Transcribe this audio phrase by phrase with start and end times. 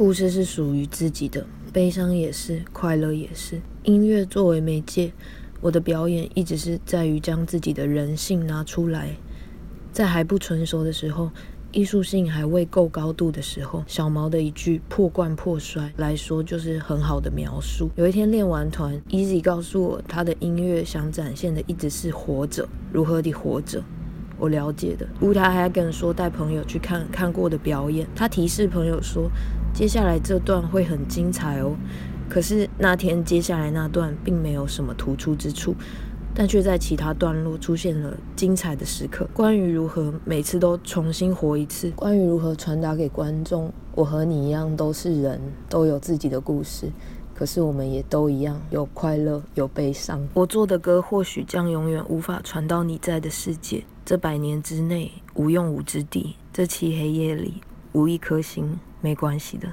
[0.00, 1.44] 故事是属于自己的，
[1.74, 3.60] 悲伤也是，快乐也是。
[3.82, 5.12] 音乐作为媒介，
[5.60, 9.10] 我的表演一直是在于将自己的人性拿出来。
[9.92, 11.30] 在还不成熟的时候，
[11.70, 17.90] 艺术性还未够高度的时候，小毛的一句破罐破摔来说，就是很好的描述。
[17.94, 23.84] 有一天练完团，Easy 告诉我，他的音乐想展现的一直是活着，如何的活着。
[24.38, 25.06] 我了解的。
[25.20, 29.30] 乌台还跟说带朋友去看看过的表演，他提示朋友说。
[29.72, 31.74] 接下来这段会很精彩哦，
[32.28, 35.74] 可是那天接下来那段并没有什么突出之处，
[36.34, 39.26] 但却在其他段落出现了精彩的时刻。
[39.32, 46.90] 关于如何每次都重新活一次，关于如何传达给观众，我和你一样都是人，都有自己的故事，
[47.34, 50.28] 可是我们也都一样有快乐，有悲伤。
[50.34, 57.62] 我做的歌或许将永远无法传到你在的世界，这百年之内无用武之地，这漆黑夜里。
[57.92, 59.72] 无一颗星，没关系的。